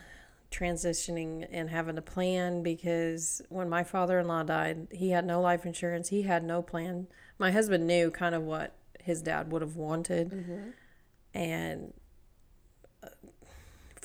[0.51, 5.41] transitioning and having a plan because when my father in law died, he had no
[5.41, 7.07] life insurance, he had no plan.
[7.37, 10.31] My husband knew kind of what his dad would have wanted.
[10.31, 10.69] Mm-hmm.
[11.33, 11.93] And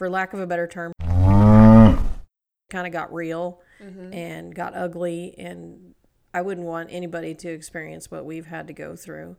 [0.03, 4.13] for lack of a better term, kind of got real mm-hmm.
[4.13, 5.33] and got ugly.
[5.39, 5.95] And
[6.35, 9.37] I wouldn't want anybody to experience what we've had to go through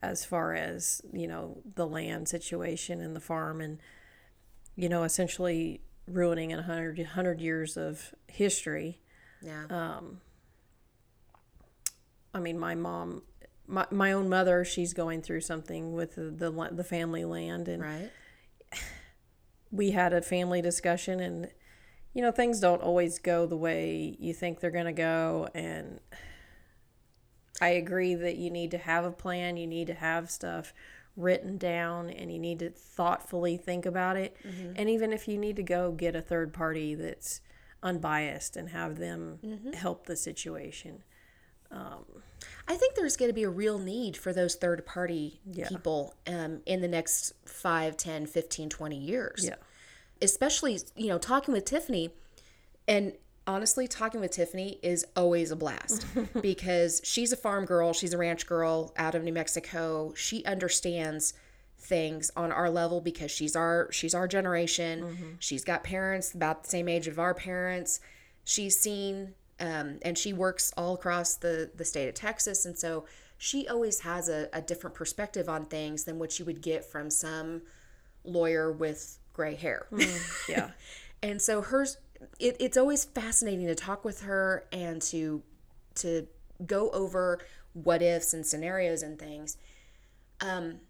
[0.00, 3.78] as far as, you know, the land situation and the farm and,
[4.74, 9.02] you know, essentially ruining a 100, 100 years of history.
[9.42, 9.66] Yeah.
[9.68, 10.22] Um,
[12.32, 13.20] I mean, my mom,
[13.66, 17.82] my, my own mother, she's going through something with the, the, the family land and
[17.82, 18.10] right
[19.76, 21.48] we had a family discussion and
[22.14, 26.00] you know things don't always go the way you think they're going to go and
[27.60, 30.74] I agree that you need to have a plan, you need to have stuff
[31.16, 34.36] written down and you need to thoughtfully think about it.
[34.46, 34.72] Mm-hmm.
[34.76, 37.40] And even if you need to go get a third party that's
[37.82, 39.72] unbiased and have them mm-hmm.
[39.72, 41.02] help the situation.
[41.70, 42.04] Um,
[42.68, 45.68] I think there's going to be a real need for those third party yeah.
[45.68, 49.44] people um, in the next 5, 10, 15, 20 years.
[49.44, 49.54] Yeah.
[50.20, 52.10] Especially, you know, talking with Tiffany
[52.88, 53.12] and
[53.46, 56.06] honestly, talking with Tiffany is always a blast
[56.40, 60.12] because she's a farm girl, she's a ranch girl out of New Mexico.
[60.16, 61.34] She understands
[61.78, 65.02] things on our level because she's our she's our generation.
[65.02, 65.30] Mm-hmm.
[65.38, 68.00] She's got parents about the same age of our parents.
[68.44, 73.04] She's seen um, and she works all across the the state of Texas, and so
[73.38, 77.10] she always has a, a different perspective on things than what you would get from
[77.10, 77.62] some
[78.24, 79.86] lawyer with gray hair.
[79.92, 80.70] Mm, yeah,
[81.22, 81.98] and so hers
[82.38, 85.42] it, it's always fascinating to talk with her and to
[85.96, 86.26] to
[86.64, 87.40] go over
[87.72, 89.56] what ifs and scenarios and things.
[90.40, 90.80] Um,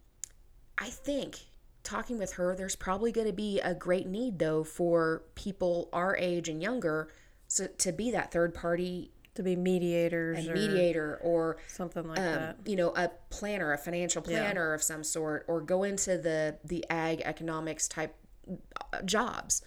[0.78, 1.38] I think
[1.82, 6.16] talking with her, there's probably going to be a great need though for people our
[6.16, 7.08] age and younger
[7.48, 12.24] so, to be that third party to be mediators or mediator or something like um,
[12.24, 12.56] that.
[12.64, 16.84] you know a planner a financial planner of some sort or go into the the
[16.90, 18.14] ag economics type
[18.48, 19.62] uh, jobs.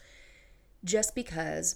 [0.84, 1.76] Just because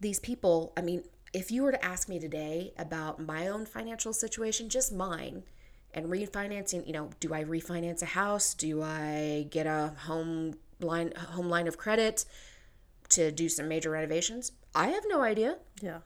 [0.00, 4.12] these people i mean if you were to ask me today about my own financial
[4.12, 5.42] situation just mine
[5.92, 8.54] and refinancing you know do i refinance a house?
[8.54, 12.24] Do i get a home line home line of credit
[13.10, 16.00] to do some major renovations i have no idea Yeah.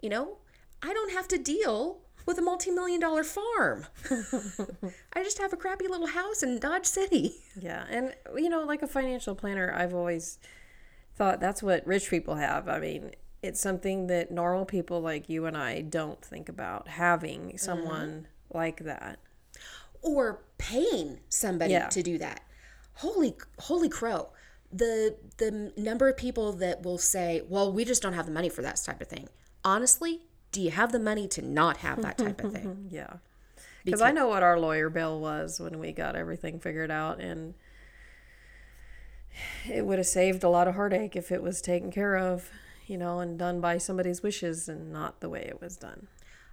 [0.00, 0.38] you know,
[0.82, 3.86] I don't have to deal with a multi million dollar farm.
[5.12, 7.36] I just have a crappy little house in Dodge City.
[7.58, 10.38] Yeah, and you know, like a financial planner, I've always
[11.16, 12.68] thought that's what rich people have.
[12.68, 17.40] I mean, it's something that normal people like you and I don't think about having
[17.48, 17.56] mm-hmm.
[17.56, 19.18] someone like that.
[20.02, 21.88] Or paying somebody Yeah.
[21.88, 22.42] to do that.
[22.94, 24.30] Holy holy crow.
[24.72, 28.48] The the number of people that will say, Well, we just don't have the money
[28.48, 29.28] for that type of thing.
[29.64, 32.86] Honestly, do you have the money to not have that type of thing?
[32.90, 33.14] Yeah.
[33.84, 37.54] Because I know what our lawyer bill was when we got everything figured out, and
[39.68, 42.50] it would have saved a lot of heartache if it was taken care of,
[42.88, 46.08] you know, and done by somebody's wishes and not the way it was done.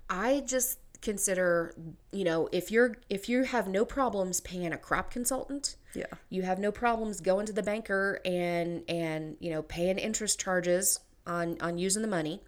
[0.10, 1.76] I just consider,
[2.12, 6.06] you know, if you're if you have no problems paying a crop consultant, Yeah.
[6.30, 11.00] you have no problems going to the banker and and you know paying interest charges
[11.28, 12.42] on on using the money.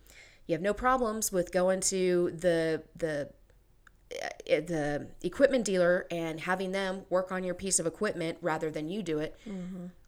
[0.48, 3.30] You have no problems with going to the the
[4.12, 8.88] uh, the equipment dealer and having them work on your piece of equipment rather than
[8.90, 9.36] you do it.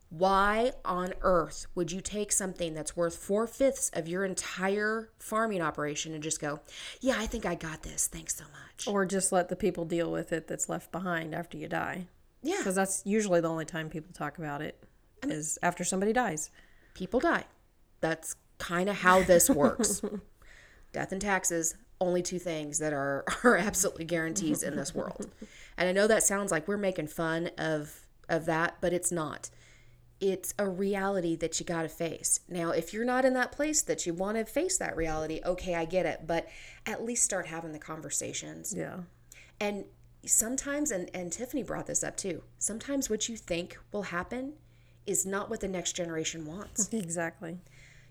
[0.09, 5.61] Why on earth would you take something that's worth four fifths of your entire farming
[5.61, 6.61] operation and just go,
[7.01, 8.07] yeah, I think I got this.
[8.07, 8.87] Thanks so much.
[8.87, 12.07] Or just let the people deal with it that's left behind after you die.
[12.41, 12.57] Yeah.
[12.59, 14.81] Because that's usually the only time people talk about it
[15.23, 16.51] is after somebody dies.
[16.93, 17.43] people die.
[17.99, 20.01] That's kind of how this works.
[20.93, 25.29] Death and taxes, only two things that are, are absolutely guarantees in this world.
[25.77, 29.49] And I know that sounds like we're making fun of of that, but it's not.
[30.19, 32.39] It's a reality that you got to face.
[32.49, 35.75] Now, if you're not in that place that you want to face that reality, okay,
[35.75, 36.47] I get it, but
[36.85, 38.73] at least start having the conversations.
[38.75, 39.01] Yeah.
[39.59, 39.85] And
[40.25, 44.53] sometimes, and, and Tiffany brought this up too, sometimes what you think will happen
[45.05, 47.59] is not what the next generation wants Exactly.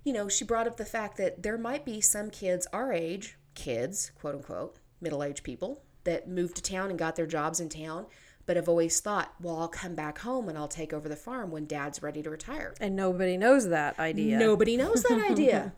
[0.04, 3.36] you know, she brought up the fact that there might be some kids our age,
[3.54, 7.68] kids, quote unquote, middle aged people, that moved to town and got their jobs in
[7.68, 8.06] town,
[8.46, 11.50] but have always thought, well, I'll come back home and I'll take over the farm
[11.50, 12.74] when dad's ready to retire.
[12.80, 14.38] And nobody knows that idea.
[14.38, 15.72] Nobody knows that idea.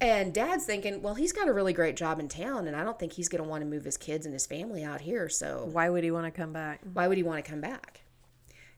[0.00, 2.98] And dad's thinking, well, he's got a really great job in town, and I don't
[2.98, 5.28] think he's going to want to move his kids and his family out here.
[5.28, 6.80] So Why would he want to come back?
[6.92, 8.02] why would he want to come back?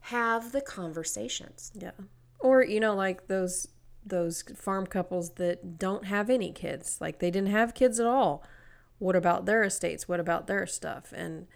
[0.01, 1.73] Have the conversations.
[1.75, 1.93] Yeah.
[2.39, 3.67] Or you know, like those
[4.05, 8.45] those farm couples that don't have any kids, like they didn't have kids at all.
[8.99, 10.07] What about their estates?
[10.07, 11.13] What about their stuff?
[11.17, 11.49] And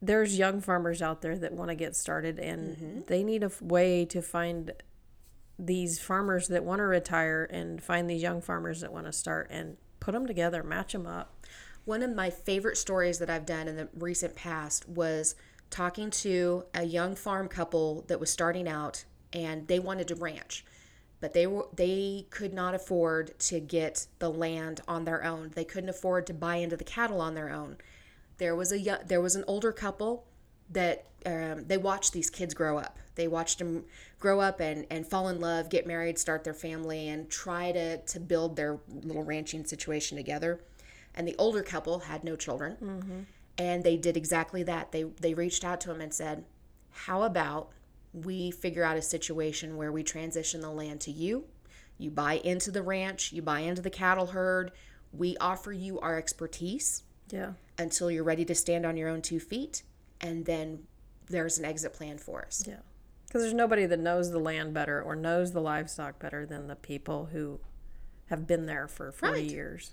[0.00, 3.00] there's young farmers out there that want to get started, and mm-hmm.
[3.06, 4.72] they need a f- way to find
[5.58, 9.48] these farmers that want to retire and find these young farmers that want to start
[9.50, 11.34] and put them together, match them up.
[11.84, 15.34] One of my favorite stories that I've done in the recent past was
[15.70, 20.64] talking to a young farm couple that was starting out and they wanted to ranch
[21.20, 25.50] but they were they could not afford to get the land on their own.
[25.54, 27.76] They couldn't afford to buy into the cattle on their own
[28.38, 30.24] there was a there was an older couple
[30.70, 32.98] that um, they watched these kids grow up.
[33.14, 33.84] They watched them
[34.20, 37.98] grow up and, and fall in love get married start their family and try to,
[37.98, 40.60] to build their little ranching situation together.
[41.14, 42.76] And the older couple had no children.
[43.56, 44.92] And they did exactly that.
[44.92, 46.44] They they reached out to him and said
[46.90, 47.70] how about
[48.12, 51.44] we figure out a situation where we transition the land to you?
[51.98, 54.70] You buy into the ranch you buy into the cattle herd.
[55.12, 57.52] We offer you our expertise Yeah.
[57.78, 59.82] until you're ready to stand on your own two feet
[60.20, 60.84] and then
[61.26, 62.78] there's an exit plan for us Yeah.
[63.26, 66.76] Because there's nobody that knows the land better or knows the livestock better than the
[66.76, 67.60] people who
[68.30, 69.50] have been there for 40 Right.
[69.50, 69.92] years.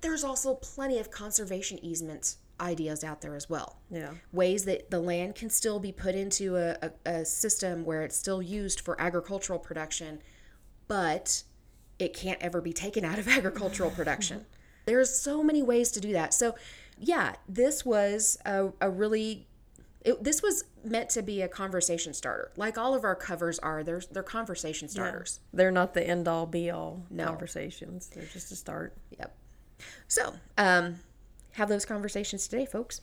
[0.00, 4.14] there's also plenty of conservation easements ideas out there as well Yeah.
[4.32, 6.90] ways that the land can still be put into a, a,
[7.20, 10.20] a system where it's still used for agricultural production,
[10.88, 11.42] but
[11.98, 14.44] it can't ever be taken out of agricultural production.
[14.90, 16.34] There's so many ways to do that.
[16.34, 16.56] So,
[16.98, 19.46] yeah, this was a, a really
[20.04, 23.84] It, this was meant to be a conversation starter, like all of our covers are.
[23.84, 25.38] They're they're conversation starters.
[25.52, 27.26] They're not the end all be all No.
[27.26, 28.08] conversations.
[28.08, 28.94] They're just a start.
[29.18, 29.30] Yep.
[30.08, 30.96] So, um,
[31.52, 33.00] have those conversations today, folks.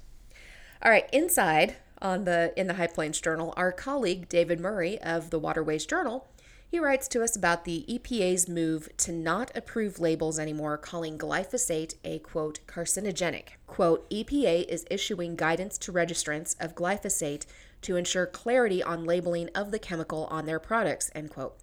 [0.84, 5.30] All right, inside on the in the High Plains Journal, our colleague David Murray of
[5.30, 6.28] the Waterways Journal,
[6.70, 11.96] he writes to us about the EPA's move to not approve labels anymore, calling glyphosate
[12.04, 13.50] a quote carcinogenic.
[13.68, 17.46] Quote, EPA is issuing guidance to registrants of glyphosate
[17.82, 21.56] to ensure clarity on labeling of the chemical on their products, end quote.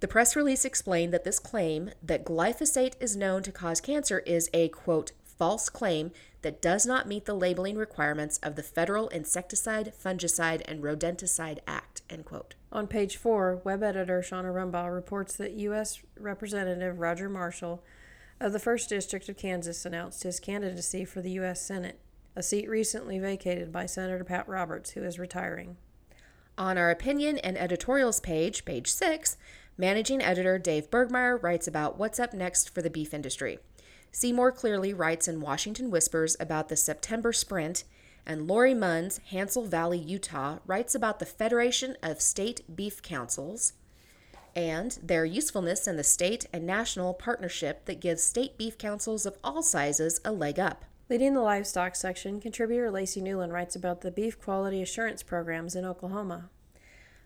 [0.00, 4.50] The press release explained that this claim that glyphosate is known to cause cancer is
[4.52, 6.10] a quote false claim
[6.42, 12.02] that does not meet the labeling requirements of the Federal Insecticide, Fungicide, and Rodenticide Act.
[12.10, 12.54] End quote.
[12.72, 16.00] On page four, web editor Shauna Rumbaugh reports that U.S.
[16.16, 17.82] Representative Roger Marshall
[18.38, 21.60] of the 1st District of Kansas announced his candidacy for the U.S.
[21.60, 21.98] Senate,
[22.36, 25.78] a seat recently vacated by Senator Pat Roberts, who is retiring.
[26.56, 29.36] On our opinion and editorials page, page six,
[29.76, 33.58] managing editor Dave Bergmeyer writes about what's up next for the beef industry.
[34.12, 37.82] Seymour clearly writes in Washington Whispers about the September sprint,
[38.30, 43.72] and Lori Munns, Hansel Valley, Utah, writes about the Federation of State Beef Councils
[44.54, 49.36] and their usefulness in the state and national partnership that gives state beef councils of
[49.42, 50.84] all sizes a leg up.
[51.08, 55.84] Leading the livestock section, contributor Lacey Newlin writes about the beef quality assurance programs in
[55.84, 56.50] Oklahoma.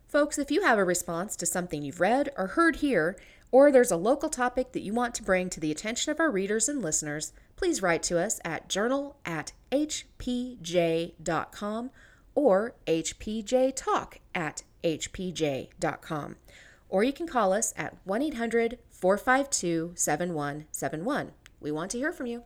[0.09, 3.15] Folks, if you have a response to something you've read or heard here,
[3.51, 6.31] or there's a local topic that you want to bring to the attention of our
[6.31, 11.11] readers and listeners, please write to us at journal at hpj.com
[12.35, 16.37] or hpjtalk at hpj.com.
[16.89, 21.33] Or you can call us at 1 800 452 7171.
[21.61, 22.45] We want to hear from you.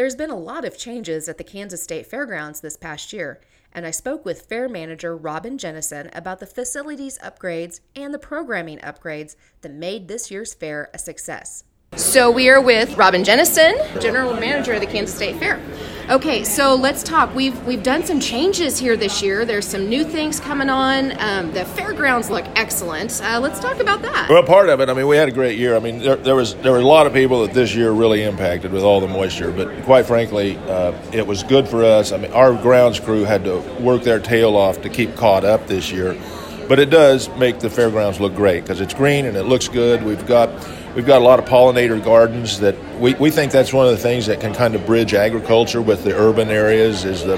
[0.00, 3.38] There's been a lot of changes at the Kansas State Fairgrounds this past year,
[3.70, 8.78] and I spoke with fair manager Robin Jennison about the facilities upgrades and the programming
[8.78, 11.64] upgrades that made this year's fair a success.
[11.96, 15.60] So we are with Robin Jennison, general manager of the Kansas State Fair.
[16.10, 17.32] Okay, so let's talk.
[17.36, 19.44] We've we've done some changes here this year.
[19.44, 21.12] There's some new things coming on.
[21.20, 23.22] Um, the fairgrounds look excellent.
[23.22, 24.26] Uh, let's talk about that.
[24.28, 24.88] Well, part of it.
[24.88, 25.76] I mean, we had a great year.
[25.76, 28.24] I mean, there, there was there were a lot of people that this year really
[28.24, 29.52] impacted with all the moisture.
[29.52, 32.10] But quite frankly, uh, it was good for us.
[32.10, 35.68] I mean, our grounds crew had to work their tail off to keep caught up
[35.68, 36.20] this year.
[36.66, 40.02] But it does make the fairgrounds look great because it's green and it looks good.
[40.02, 40.50] We've got
[40.94, 43.98] we've got a lot of pollinator gardens that we, we think that's one of the
[43.98, 47.36] things that can kind of bridge agriculture with the urban areas is the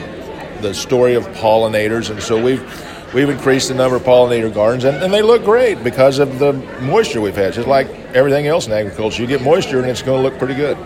[0.63, 2.09] the story of pollinators.
[2.11, 2.63] And so we've
[3.13, 6.53] we've increased the number of pollinator gardens and, and they look great because of the
[6.81, 7.53] moisture we've had.
[7.53, 10.55] Just like everything else in agriculture, you get moisture and it's going to look pretty
[10.55, 10.79] good.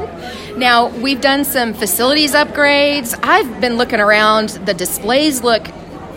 [0.57, 3.19] Now, we've done some facilities upgrades.
[3.23, 4.51] I've been looking around.
[4.67, 5.67] The displays look,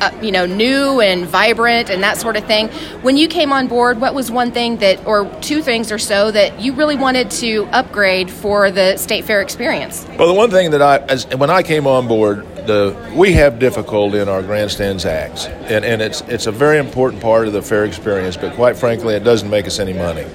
[0.01, 2.67] uh, you know, new and vibrant and that sort of thing.
[3.01, 6.31] When you came on board, what was one thing that, or two things or so,
[6.31, 10.05] that you really wanted to upgrade for the State Fair experience?
[10.17, 13.57] Well, the one thing that I, as, when I came on board, the we have
[13.59, 17.61] difficulty in our grandstands acts, and, and it's it's a very important part of the
[17.61, 18.37] fair experience.
[18.37, 20.25] But quite frankly, it doesn't make us any money.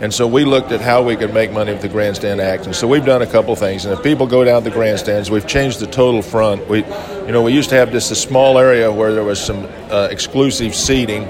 [0.00, 2.66] And so we looked at how we could make money with the grandstand act.
[2.66, 3.84] And so we've done a couple things.
[3.84, 6.68] And if people go down the grandstands, we've changed the total front.
[6.68, 9.66] We, you know, we used to have just a small area where there was some
[9.90, 11.26] uh, exclusive seating.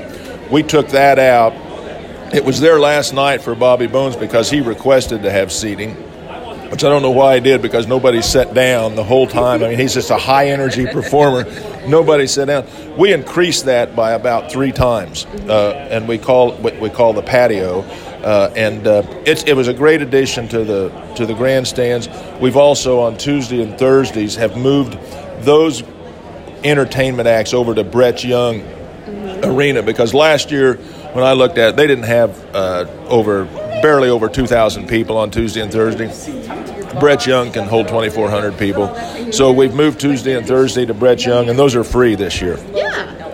[0.50, 1.54] We took that out.
[2.34, 5.96] It was there last night for Bobby Bones because he requested to have seating
[6.70, 9.62] which I don't know why he did because nobody sat down the whole time.
[9.62, 11.44] I mean, he's just a high energy performer.
[11.86, 12.66] Nobody sat down.
[12.96, 17.82] We increased that by about three times, uh, and we call we call the patio.
[18.22, 22.08] Uh, and uh, it's, it was a great addition to the to the grandstands.
[22.40, 24.98] We've also on Tuesday and Thursdays have moved
[25.42, 25.82] those
[26.64, 28.62] entertainment acts over to Brett Young
[29.44, 30.74] Arena because last year
[31.12, 33.44] when I looked at it, they didn't have uh, over
[33.82, 36.08] barely over 2,000 people on Tuesday and Thursday.
[37.00, 38.94] Brett Young can hold 2,400 people.
[39.32, 42.58] So we've moved Tuesday and Thursday to Brett Young, and those are free this year.
[42.72, 42.87] Yeah.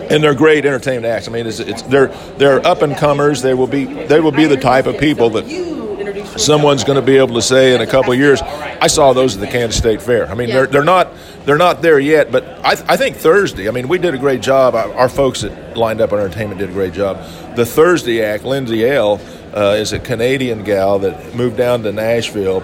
[0.09, 1.27] And they're great entertainment acts.
[1.27, 3.41] I mean, it's, it's they're they're up and comers.
[3.41, 5.45] They will be they will be the type of people that
[6.37, 9.35] someone's going to be able to say in a couple of years, I saw those
[9.35, 10.27] at the Kansas State Fair.
[10.29, 11.11] I mean, they're they're not
[11.45, 13.67] they're not there yet, but I, I think Thursday.
[13.67, 14.75] I mean, we did a great job.
[14.75, 17.17] Our, our folks that lined up on entertainment did a great job.
[17.55, 19.21] The Thursday act, Lindsay Ell.
[19.55, 22.61] uh, is a Canadian gal that moved down to Nashville.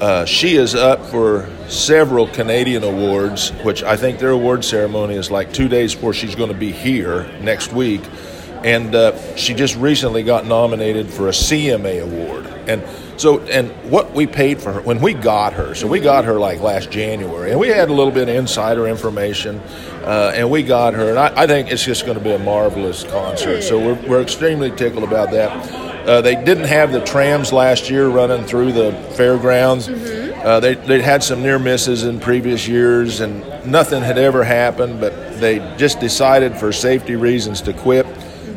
[0.00, 5.30] Uh, she is up for several Canadian awards, which I think their award ceremony is
[5.30, 8.00] like two days before she's going to be here next week.
[8.64, 12.46] And uh, she just recently got nominated for a CMA award.
[12.66, 12.82] And
[13.20, 16.38] so, and what we paid for her when we got her, so we got her
[16.38, 19.58] like last January, and we had a little bit of insider information,
[20.04, 22.38] uh, and we got her, and I, I think it's just going to be a
[22.38, 23.60] marvelous concert.
[23.62, 25.50] So we're, we're extremely tickled about that.
[26.06, 29.88] Uh, they didn't have the trams last year running through the fairgrounds.
[29.88, 35.00] Uh, they they had some near misses in previous years, and nothing had ever happened.
[35.00, 38.06] But they just decided for safety reasons to quit.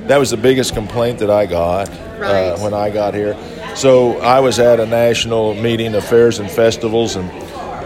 [0.08, 1.90] That was the biggest complaint that I got
[2.20, 2.50] Right.
[2.50, 3.36] uh, when I got here.
[3.76, 7.30] So I was at a national meeting of fairs and festivals, and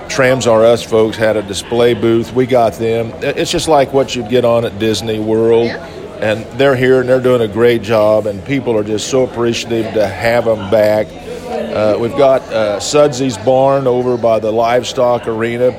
[0.10, 2.34] Trams R Us folks had a display booth.
[2.34, 3.12] We got them.
[3.22, 5.68] It's just like what you'd get on at Disney World.
[5.68, 5.90] Yeah.
[6.22, 9.94] And they're here and they're doing a great job, and people are just so appreciative
[9.94, 11.08] to have them back.
[11.48, 15.72] Uh, we've got uh, Sudsy's Barn over by the livestock arena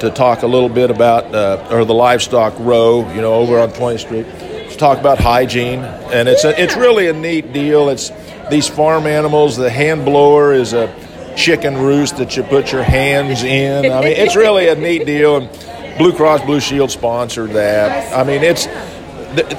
[0.00, 3.70] to talk a little bit about, uh, or the livestock row, you know, over on
[3.70, 4.26] 20th Street,
[4.70, 5.80] to talk about hygiene.
[5.80, 7.88] And it's a, it's really a neat deal.
[7.88, 8.12] It's
[8.50, 9.56] these farm animals.
[9.56, 10.94] The hand blower is a
[11.36, 13.90] chicken roost that you put your hands in.
[13.90, 15.38] I mean, it's really a neat deal.
[15.38, 18.14] And Blue Cross Blue Shield sponsored that.
[18.14, 18.66] I mean, it's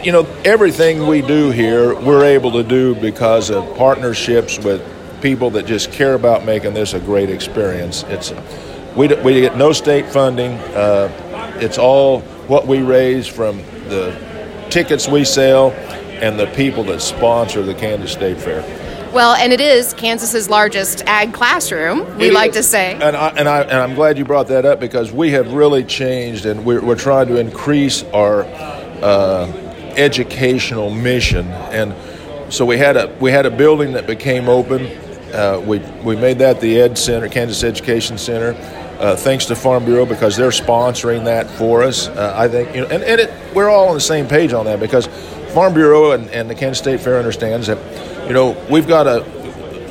[0.04, 4.82] you know everything we do here we're able to do because of partnerships with
[5.22, 8.32] people that just care about making this a great experience it's
[8.96, 11.10] we, we get no state funding uh,
[11.60, 13.58] it's all what we raise from
[13.90, 14.16] the
[14.70, 15.72] tickets we sell
[16.22, 18.64] and the people that sponsor the kansas state fair
[19.14, 22.06] Well, and it is Kansas's largest ag classroom.
[22.18, 22.58] We It like is.
[22.58, 22.94] to say.
[22.94, 25.84] And I, and I and I'm glad you brought that up because we have really
[25.86, 28.44] changed and we're, we're trying to increase our
[29.98, 31.48] educational mission.
[31.48, 31.94] And
[32.54, 34.86] so we had a we had a building that became open.
[35.34, 38.56] Uh, we we made that the Ed Center, Kansas Education Center.
[39.00, 42.08] Uh, thanks to Farm Bureau because they're sponsoring that for us.
[42.08, 44.66] Uh, I think you know, and, and it, we're all on the same page on
[44.66, 45.06] that because
[45.54, 47.78] Farm Bureau and, and the Kansas State Fair understands that
[48.28, 49.24] you know we've got a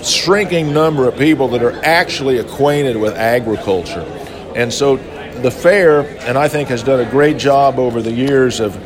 [0.02, 4.02] shrinking number of people that are actually acquainted with agriculture.
[4.54, 4.96] And so
[5.42, 8.76] the fair, and I think has done a great job over the years of,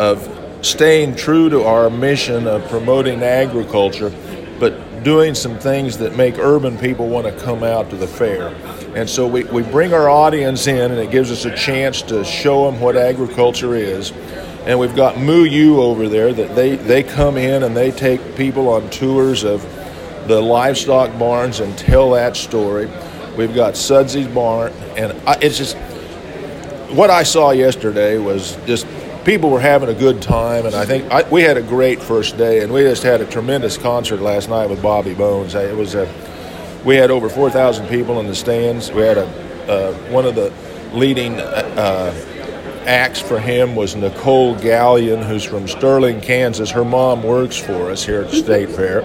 [0.00, 4.10] of staying true to our mission of promoting agriculture,
[4.58, 8.48] but doing some things that make urban people want to come out to the fair.
[8.96, 12.24] And so we, we bring our audience in, and it gives us a chance to
[12.24, 14.10] show them what agriculture is.
[14.64, 18.36] And we've got Moo U over there that they, they come in and they take
[18.36, 19.60] people on tours of
[20.28, 22.90] the livestock barns and tell that story.
[23.36, 25.76] We've got Sudsy's barn, and I, it's just
[26.90, 28.86] what I saw yesterday was just
[29.24, 32.36] people were having a good time, and I think I, we had a great first
[32.36, 35.54] day, and we just had a tremendous concert last night with Bobby Bones.
[35.54, 36.12] It was a
[36.84, 38.90] we had over 4,000 people in the stands.
[38.90, 40.52] We had a uh, one of the
[40.92, 42.12] leading uh,
[42.86, 46.70] acts for him was Nicole Gallion, who's from Sterling, Kansas.
[46.70, 49.02] Her mom works for us here at the State Fair.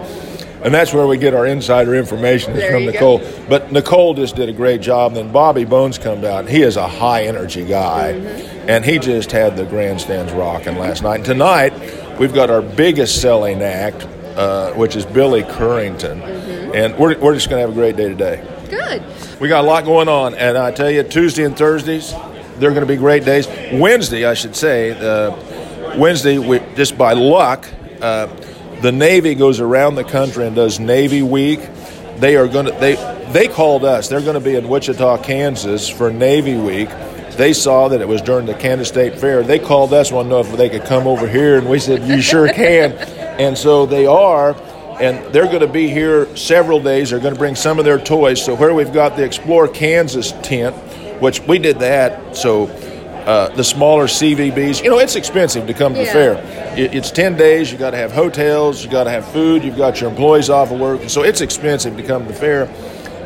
[0.63, 3.17] And that's where we get our insider information is from you go.
[3.17, 3.45] Nicole.
[3.47, 5.11] But Nicole just did a great job.
[5.11, 6.49] And then Bobby Bones comes out.
[6.49, 8.13] He is a high energy guy.
[8.13, 8.54] Mm-hmm.
[8.67, 11.17] And he just had the grandstands rocking last night.
[11.17, 16.21] And tonight, we've got our biggest selling act, uh, which is Billy Currington.
[16.21, 16.71] Mm-hmm.
[16.73, 18.43] And we're, we're just going to have a great day today.
[18.69, 19.03] Good.
[19.39, 22.13] We got a lot going on, and I tell you, Tuesday and Thursdays,
[22.57, 23.47] they're going to be great days.
[23.73, 27.67] Wednesday, I should say, uh, Wednesday, we, just by luck,
[28.01, 28.27] uh,
[28.81, 31.59] the Navy goes around the country and does Navy Week.
[32.17, 32.95] They are going to they
[33.31, 34.07] they called us.
[34.07, 36.89] They're going to be in Wichita, Kansas for Navy Week.
[37.35, 39.43] They saw that it was during the Kansas State Fair.
[39.43, 42.21] They called us, to know if they could come over here, and we said, "You
[42.21, 42.93] sure can."
[43.35, 44.55] And so they are
[44.99, 47.09] and they're going to be here several days.
[47.09, 48.43] They're going to bring some of their toys.
[48.43, 50.75] So where we've got the Explore Kansas tent,
[51.21, 52.67] which we did that, so
[53.25, 56.35] uh, the smaller CVBs, you know, it's expensive to come to the fair.
[56.77, 57.71] It, it's ten days.
[57.71, 58.83] You got to have hotels.
[58.83, 59.63] You got to have food.
[59.63, 62.65] You've got your employees off of work, so it's expensive to come to the fair.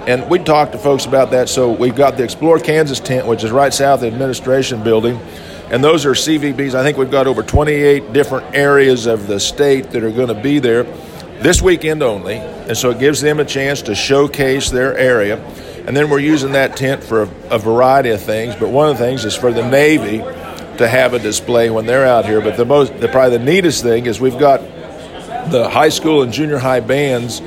[0.09, 1.49] And we talked to folks about that.
[1.49, 5.17] So we've got the Explore Kansas tent, which is right south of the administration building.
[5.69, 6.73] And those are CVBs.
[6.73, 10.41] I think we've got over 28 different areas of the state that are going to
[10.41, 10.81] be there
[11.43, 12.37] this weekend only.
[12.37, 15.37] And so it gives them a chance to showcase their area.
[15.85, 18.55] And then we're using that tent for a, a variety of things.
[18.55, 20.17] But one of the things is for the Navy
[20.79, 22.41] to have a display when they're out here.
[22.41, 24.59] But the most, the, probably the neatest thing is we've got
[25.51, 27.43] the high school and junior high bands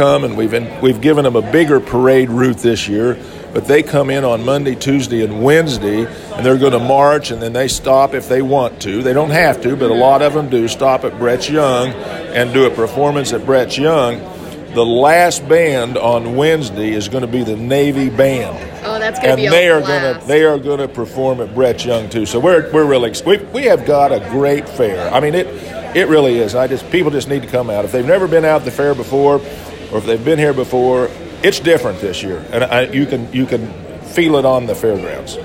[0.00, 3.18] come, and we've in, we've given them a bigger parade route this year.
[3.52, 7.42] But they come in on Monday, Tuesday, and Wednesday, and they're going to march, and
[7.42, 9.02] then they stop if they want to.
[9.02, 12.54] They don't have to, but a lot of them do stop at Brett's Young and
[12.54, 14.20] do a performance at Brett's Young.
[14.72, 18.56] The last band on Wednesday is going to be the Navy Band.
[18.82, 21.42] Oh, that's gonna and be a they are going to they are going to perform
[21.42, 22.24] at Brett Young too.
[22.24, 25.12] So we're we're really we we have got a great fair.
[25.12, 25.46] I mean it
[25.94, 26.54] it really is.
[26.54, 28.94] I just people just need to come out if they've never been out the fair
[28.94, 29.40] before,
[29.92, 31.10] or if they've been here before.
[31.42, 33.72] It's different this year, and I, you can you can
[34.02, 35.36] feel it on the fairgrounds.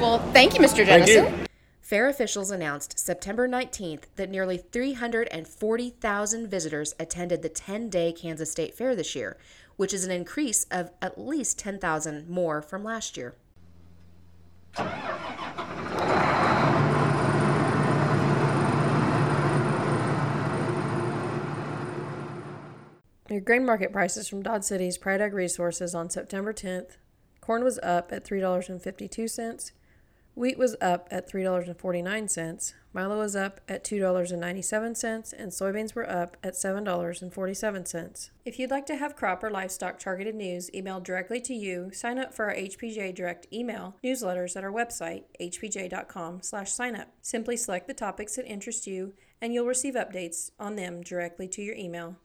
[0.00, 0.84] Well, thank you, Mr.
[0.84, 1.46] Thank you.
[1.80, 8.74] Fair officials announced September 19th that nearly 340,000 visitors attended the 10 day Kansas State
[8.74, 9.38] Fair this year,
[9.76, 13.36] which is an increase of at least 10,000 more from last year.
[23.30, 26.96] Your grain market prices from Dodge City's Pride Ag Resources on September 10th.
[27.42, 29.72] Corn was up at $3.52.
[30.34, 32.72] Wheat was up at $3.49.
[32.94, 35.32] Milo was up at $2.97.
[35.36, 38.30] And soybeans were up at $7.47.
[38.46, 42.18] If you'd like to have crop or livestock targeted news emailed directly to you, sign
[42.18, 47.08] up for our HPJ Direct email newsletters at our website, hpj.com slash sign up.
[47.20, 49.12] Simply select the topics that interest you,
[49.42, 52.16] and you'll receive updates on them directly to your email.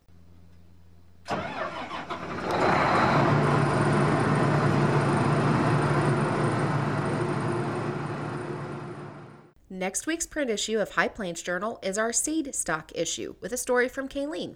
[9.69, 13.57] Next week's print issue of High Plains Journal is our seed stock issue with a
[13.57, 14.55] story from Kylene.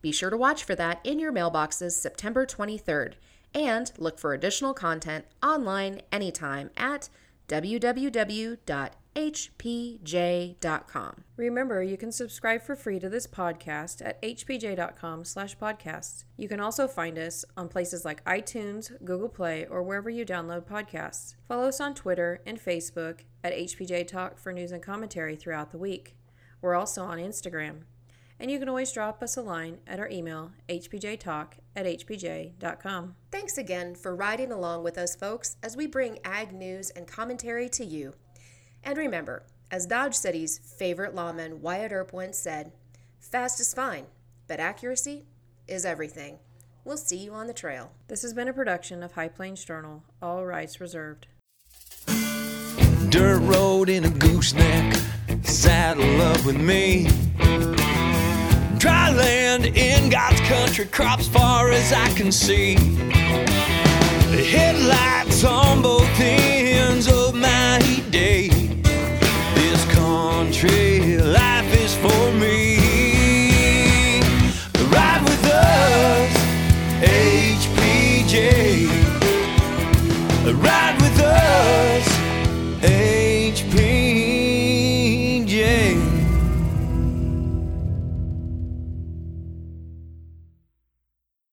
[0.00, 3.12] Be sure to watch for that in your mailboxes September 23rd
[3.54, 7.08] and look for additional content online anytime at
[9.14, 11.24] www.hpj.com.
[11.36, 16.24] Remember, you can subscribe for free to this podcast at hpj.com slash podcasts.
[16.36, 20.66] You can also find us on places like iTunes, Google Play, or wherever you download
[20.66, 21.34] podcasts.
[21.46, 25.78] Follow us on Twitter and Facebook at HPJ Talk for news and commentary throughout the
[25.78, 26.16] week.
[26.60, 27.82] We're also on Instagram.
[28.40, 33.14] And you can always drop us a line at our email, hpjtalk at hpj.com.
[33.30, 37.68] Thanks again for riding along with us, folks, as we bring ag news and commentary
[37.68, 38.14] to you.
[38.84, 42.70] And remember, as Dodge City's favorite lawman Wyatt Earp once said,
[43.18, 44.04] fast is fine,
[44.46, 45.24] but accuracy
[45.66, 46.38] is everything.
[46.84, 47.92] We'll see you on the trail.
[48.08, 51.28] This has been a production of High Plains Journal, all rights reserved.
[53.08, 54.94] Dirt road in a gooseneck,
[55.42, 57.08] saddle up with me.
[58.76, 62.74] Dry land in God's country, crops far as I can see.
[62.74, 66.54] The headlights on both ends
[70.62, 72.73] life is for me.